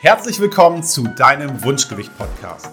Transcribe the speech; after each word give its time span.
Herzlich 0.00 0.38
willkommen 0.40 0.82
zu 0.82 1.04
deinem 1.04 1.64
Wunschgewicht-Podcast. 1.64 2.68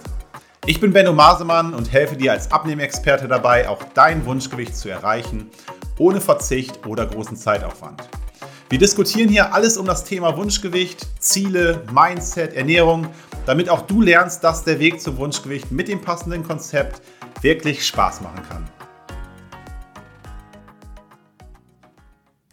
Ich 0.65 0.81
bin 0.81 0.91
Benno 0.91 1.13
Masemann 1.13 1.73
und 1.73 1.89
helfe 1.89 2.17
dir 2.17 2.33
als 2.33 2.51
Abnehmexperte 2.51 3.29
dabei, 3.29 3.69
auch 3.69 3.81
dein 3.93 4.25
Wunschgewicht 4.25 4.75
zu 4.75 4.89
erreichen, 4.89 5.49
ohne 5.97 6.19
Verzicht 6.19 6.85
oder 6.85 7.05
großen 7.05 7.37
Zeitaufwand. 7.37 8.09
Wir 8.69 8.77
diskutieren 8.77 9.29
hier 9.29 9.53
alles 9.53 9.77
um 9.77 9.85
das 9.85 10.03
Thema 10.03 10.35
Wunschgewicht, 10.35 11.07
Ziele, 11.17 11.85
Mindset, 11.93 12.55
Ernährung, 12.55 13.07
damit 13.45 13.69
auch 13.69 13.83
du 13.83 14.01
lernst, 14.01 14.43
dass 14.43 14.65
der 14.65 14.79
Weg 14.79 14.99
zum 14.99 15.17
Wunschgewicht 15.17 15.71
mit 15.71 15.87
dem 15.87 16.01
passenden 16.01 16.43
Konzept 16.43 17.01
wirklich 17.41 17.87
Spaß 17.87 18.19
machen 18.19 18.41
kann. 18.49 18.69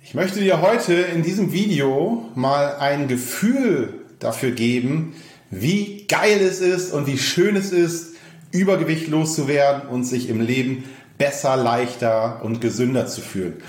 Ich 0.00 0.14
möchte 0.14 0.38
dir 0.38 0.60
heute 0.60 0.94
in 0.94 1.24
diesem 1.24 1.52
Video 1.52 2.30
mal 2.36 2.76
ein 2.76 3.08
Gefühl 3.08 3.99
dafür 4.20 4.52
geben, 4.52 5.14
wie 5.50 6.06
geil 6.06 6.40
es 6.40 6.60
ist 6.60 6.92
und 6.92 7.06
wie 7.06 7.18
schön 7.18 7.56
es 7.56 7.72
ist, 7.72 8.14
Übergewicht 8.52 9.08
loszuwerden 9.08 9.88
und 9.88 10.04
sich 10.04 10.28
im 10.28 10.40
Leben 10.40 10.84
besser, 11.18 11.56
leichter 11.56 12.42
und 12.42 12.60
gesünder 12.60 13.06
zu 13.06 13.20
fühlen. 13.20 13.62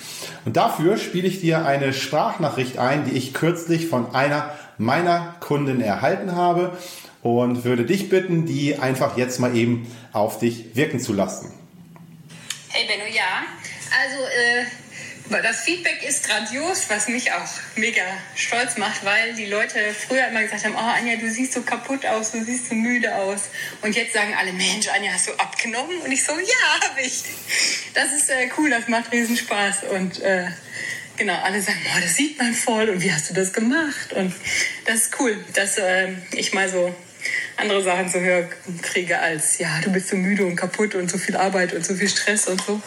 Und 0.46 0.58
dafür 0.58 0.98
spiele 0.98 1.27
ich 1.27 1.41
dir 1.41 1.66
eine 1.66 1.91
Sprachnachricht 1.91 2.77
ein, 2.77 3.05
die 3.05 3.18
ich 3.18 3.34
kürzlich 3.34 3.88
von 3.88 4.16
einer 4.16 4.54
meiner 4.77 5.36
Kunden 5.41 5.82
erhalten 5.82 6.36
habe 6.36 6.77
und 7.22 7.66
würde 7.66 7.86
dich 7.86 8.10
bitten, 8.10 8.46
die 8.46 8.77
einfach 8.77 9.18
jetzt 9.18 9.40
mal 9.40 9.55
eben 9.55 9.86
auf 10.13 10.40
dich 10.40 10.76
wirken 10.76 10.99
zu 10.99 11.13
lassen. 11.13 11.52
Hey 12.70 12.88
Benno, 12.88 13.04
ja. 13.13 13.44
Also 14.02 14.24
äh, 14.24 14.63
das 15.40 15.62
Feedback 15.62 16.03
ist 16.03 16.27
grandios, 16.27 16.90
was 16.90 17.08
mich 17.08 17.31
auch 17.31 17.49
mega 17.76 18.04
stolz 18.35 18.77
macht, 18.77 19.05
weil 19.05 19.34
die 19.34 19.46
Leute 19.46 19.93
früher 19.93 20.27
immer 20.27 20.41
gesagt 20.41 20.65
haben, 20.65 20.76
oh 20.76 20.79
Anja, 20.79 21.15
du 21.15 21.29
siehst 21.29 21.54
so 21.54 21.62
kaputt 21.62 22.05
aus, 22.05 22.32
du 22.32 22.43
siehst 22.43 22.70
so 22.70 22.76
müde 22.76 23.15
aus. 23.15 23.49
Und 23.82 23.96
jetzt 23.96 24.13
sagen 24.13 24.34
alle, 24.38 24.51
Mensch, 24.51 24.88
Anja, 24.90 25.13
hast 25.13 25.27
du 25.27 25.34
abgenommen? 25.34 25.98
Und 26.01 26.12
ich 26.12 26.23
so, 26.23 26.34
ja, 26.34 26.90
habe 26.90 27.01
ich. 27.01 27.23
Das 27.93 28.12
ist 28.12 28.29
äh, 28.29 28.49
cool, 28.57 28.70
das 28.70 28.88
macht 28.88 29.12
riesen 29.12 29.38
Spaß. 29.38 29.84
Und 29.91 30.20
äh, 30.21 30.48
genau, 31.18 31.40
alle 31.41 31.62
sagen, 31.62 31.79
oh, 31.95 31.99
das 32.01 32.16
sieht 32.16 32.38
man 32.38 32.54
voll 32.54 32.90
und 32.90 33.01
wie 33.01 33.13
hast 33.13 33.29
du 33.29 33.34
das 33.34 33.54
gemacht? 33.54 34.13
Und 34.13 34.34
das 34.85 35.04
ist 35.04 35.20
cool, 35.20 35.38
dass 35.54 35.77
äh, 35.77 36.10
ich 36.34 36.54
mal 36.54 36.68
so 36.68 36.93
andere 37.57 37.84
Sachen 37.84 38.10
zu 38.10 38.20
hören 38.20 38.49
kriege 38.82 39.20
als, 39.20 39.60
ja, 39.60 39.79
du 39.84 39.91
bist 39.91 40.10
so 40.10 40.16
müde 40.16 40.45
und 40.45 40.55
kaputt 40.55 40.95
und 40.95 41.10
so 41.10 41.18
viel 41.18 41.35
Arbeit 41.35 41.73
und 41.73 41.85
so 41.85 41.95
viel 41.95 42.10
Stress 42.10 42.48
und 42.48 42.62
so. 42.62 42.82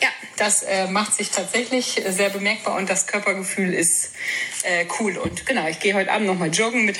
Ja, 0.00 0.08
das 0.40 0.62
äh, 0.62 0.86
macht 0.88 1.14
sich 1.14 1.30
tatsächlich 1.30 2.02
sehr 2.08 2.30
bemerkbar 2.30 2.76
und 2.76 2.88
das 2.88 3.06
Körpergefühl 3.06 3.74
ist 3.74 4.12
äh, 4.62 4.86
cool. 4.98 5.18
Und 5.18 5.44
genau, 5.44 5.68
ich 5.68 5.80
gehe 5.80 5.94
heute 5.94 6.10
Abend 6.10 6.26
nochmal 6.26 6.48
joggen 6.48 6.86
mit. 6.86 6.98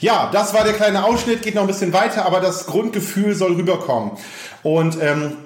Ja, 0.00 0.30
das 0.30 0.52
war 0.52 0.64
der 0.64 0.74
kleine 0.74 1.04
Ausschnitt, 1.04 1.40
geht 1.40 1.54
noch 1.54 1.62
ein 1.62 1.68
bisschen 1.68 1.94
weiter, 1.94 2.26
aber 2.26 2.40
das 2.40 2.66
Grundgefühl 2.66 3.34
soll 3.34 3.54
rüberkommen. 3.54 4.12
Und 4.62 4.98
ähm, 5.00 5.38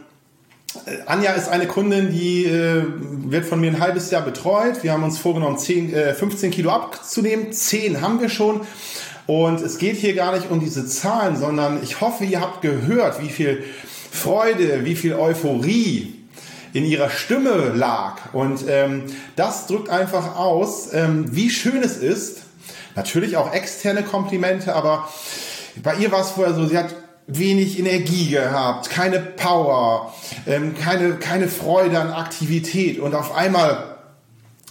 Anja 1.06 1.33
ist 1.33 1.48
eine 1.48 1.69
Kundin, 1.69 2.11
die 2.11 2.47
äh, 2.47 2.84
wird 2.89 3.44
von 3.44 3.61
mir 3.61 3.70
ein 3.70 3.81
halbes 3.81 4.11
Jahr 4.11 4.22
betreut. 4.22 4.83
Wir 4.83 4.92
haben 4.92 5.05
uns 5.05 5.19
vorgenommen, 5.19 5.59
10, 5.59 5.94
äh, 5.94 6.15
15 6.15 6.50
Kilo 6.50 6.70
abzunehmen. 6.70 7.53
10 7.53 8.00
haben 8.00 8.20
wir 8.20 8.28
schon. 8.28 8.62
Und 9.31 9.61
es 9.61 9.78
geht 9.78 9.97
hier 9.97 10.17
gar 10.17 10.34
nicht 10.34 10.50
um 10.50 10.59
diese 10.59 10.84
Zahlen, 10.89 11.36
sondern 11.36 11.84
ich 11.84 12.00
hoffe, 12.00 12.25
ihr 12.25 12.41
habt 12.41 12.62
gehört, 12.62 13.23
wie 13.23 13.28
viel 13.28 13.62
Freude, 14.11 14.84
wie 14.84 14.97
viel 14.97 15.14
Euphorie 15.14 16.17
in 16.72 16.84
ihrer 16.84 17.11
Stimme 17.11 17.70
lag. 17.72 18.17
Und 18.33 18.64
ähm, 18.69 19.05
das 19.37 19.69
drückt 19.69 19.89
einfach 19.89 20.34
aus, 20.37 20.92
ähm, 20.92 21.27
wie 21.31 21.48
schön 21.48 21.81
es 21.81 21.97
ist. 21.97 22.39
Natürlich 22.97 23.37
auch 23.37 23.55
externe 23.55 24.03
Komplimente, 24.03 24.75
aber 24.75 25.09
bei 25.81 25.94
ihr 25.94 26.10
war 26.10 26.22
es 26.22 26.31
vorher 26.31 26.53
so, 26.53 26.66
sie 26.66 26.77
hat 26.77 26.93
wenig 27.28 27.78
Energie 27.78 28.31
gehabt, 28.31 28.91
keine 28.91 29.21
Power, 29.21 30.12
ähm, 30.49 30.75
keine, 30.75 31.19
keine 31.19 31.47
Freude 31.47 32.00
an 32.00 32.10
Aktivität 32.10 32.99
und 32.99 33.15
auf 33.15 33.33
einmal 33.33 34.00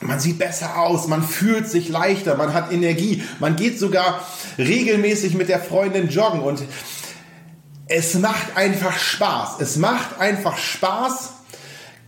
man 0.01 0.19
sieht 0.19 0.39
besser 0.39 0.77
aus, 0.77 1.07
man 1.07 1.23
fühlt 1.23 1.69
sich 1.69 1.89
leichter, 1.89 2.35
man 2.35 2.53
hat 2.53 2.71
Energie, 2.71 3.23
man 3.39 3.55
geht 3.55 3.79
sogar 3.79 4.25
regelmäßig 4.57 5.33
mit 5.33 5.49
der 5.49 5.59
Freundin 5.59 6.09
joggen 6.09 6.39
und 6.41 6.63
es 7.87 8.13
macht 8.13 8.55
einfach 8.55 8.97
Spaß. 8.97 9.59
Es 9.59 9.75
macht 9.75 10.19
einfach 10.19 10.57
Spaß, 10.57 11.33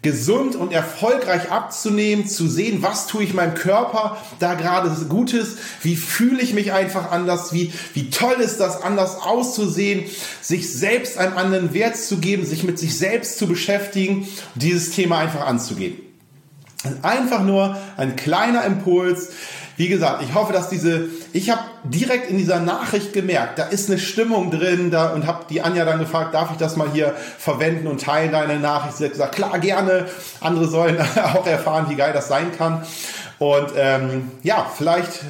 gesund 0.01 0.55
und 0.55 0.71
erfolgreich 0.71 1.51
abzunehmen, 1.51 2.27
zu 2.27 2.47
sehen, 2.47 2.81
was 2.81 3.07
tue 3.07 3.23
ich 3.23 3.33
meinem 3.33 3.53
Körper 3.53 4.17
da 4.39 4.55
gerade 4.55 4.89
Gutes, 5.05 5.57
wie 5.81 5.95
fühle 5.95 6.41
ich 6.41 6.53
mich 6.53 6.71
einfach 6.71 7.11
anders, 7.11 7.53
wie, 7.53 7.71
wie 7.93 8.09
toll 8.09 8.35
ist 8.39 8.59
das, 8.59 8.81
anders 8.81 9.17
auszusehen, 9.21 10.05
sich 10.41 10.71
selbst 10.73 11.17
einen 11.17 11.33
anderen 11.33 11.73
Wert 11.73 11.97
zu 11.97 12.17
geben, 12.17 12.45
sich 12.45 12.63
mit 12.63 12.79
sich 12.79 12.97
selbst 12.97 13.37
zu 13.37 13.47
beschäftigen 13.47 14.27
dieses 14.55 14.91
Thema 14.91 15.19
einfach 15.19 15.45
anzugehen. 15.45 16.10
Einfach 17.01 17.43
nur 17.43 17.77
ein 17.97 18.15
kleiner 18.15 18.65
Impuls. 18.65 19.29
Wie 19.77 19.87
gesagt, 19.87 20.23
ich 20.23 20.33
hoffe, 20.33 20.53
dass 20.53 20.69
diese, 20.69 21.09
ich 21.33 21.49
habe 21.49 21.61
direkt 21.83 22.29
in 22.29 22.37
dieser 22.37 22.59
Nachricht 22.59 23.13
gemerkt, 23.13 23.57
da 23.57 23.63
ist 23.63 23.89
eine 23.89 23.99
Stimmung 23.99 24.51
drin 24.51 24.91
da, 24.91 25.13
und 25.13 25.25
habe 25.25 25.45
die 25.49 25.61
Anja 25.61 25.85
dann 25.85 25.99
gefragt, 25.99 26.33
darf 26.33 26.51
ich 26.51 26.57
das 26.57 26.75
mal 26.75 26.89
hier 26.91 27.15
verwenden 27.37 27.87
und 27.87 28.01
teilen, 28.01 28.31
deine 28.31 28.59
Nachricht. 28.59 28.97
Sie 28.97 29.05
hat 29.05 29.11
gesagt, 29.11 29.35
klar, 29.35 29.57
gerne. 29.59 30.05
Andere 30.39 30.67
sollen 30.67 30.97
auch 31.33 31.47
erfahren, 31.47 31.87
wie 31.89 31.95
geil 31.95 32.13
das 32.13 32.27
sein 32.27 32.51
kann. 32.57 32.83
Und 33.39 33.71
ähm, 33.75 34.31
ja, 34.43 34.67
vielleicht 34.75 35.21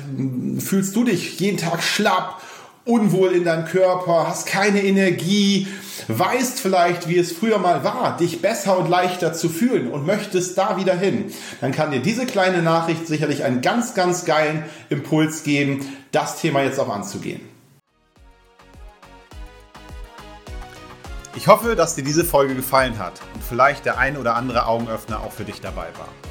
fühlst 0.60 0.96
du 0.96 1.06
dich 1.06 1.40
jeden 1.40 1.58
Tag 1.58 1.82
schlapp 1.82 2.42
unwohl 2.86 3.32
in 3.32 3.46
deinem 3.46 3.66
Körper, 3.66 4.28
hast 4.28 4.48
keine 4.48 4.84
Energie, 4.84 5.68
weißt 6.08 6.60
vielleicht, 6.60 7.08
wie 7.08 7.18
es 7.18 7.32
früher 7.32 7.60
mal 7.60 7.84
war, 7.84 8.18
dich 8.18 8.42
besser 8.42 8.78
und 8.78 8.90
leichter 8.90 9.34
zu 9.34 9.50
fühlen 9.50 9.92
und 9.92 10.06
möchtest 10.06 10.58
da 10.58 10.78
wieder 10.78 10.96
hin, 10.96 11.32
dann 11.62 11.72
kann 11.72 11.92
dir 11.92 12.02
diese 12.02 12.26
kleine 12.26 12.62
Nachricht 12.62 13.08
sicherlich 13.08 13.44
einen 13.44 13.62
ganz, 13.62 13.94
ganz 13.94 14.26
geilen 14.26 14.64
Impuls 14.90 15.44
geben, 15.44 15.86
das 16.12 16.42
Thema 16.42 16.64
jetzt 16.64 16.80
auch 16.80 16.90
anzugehen. 16.90 17.42
Ich 21.36 21.48
hoffe, 21.48 21.76
dass 21.76 21.96
dir 21.96 22.04
diese 22.04 22.26
Folge 22.26 22.56
gefallen 22.56 23.00
hat 23.00 23.14
und 23.34 23.44
vielleicht 23.44 23.86
der 23.86 23.98
ein 23.98 24.18
oder 24.18 24.36
andere 24.36 24.66
Augenöffner 24.66 25.22
auch 25.22 25.32
für 25.32 25.46
dich 25.46 25.62
dabei 25.62 25.88
war. 25.98 26.31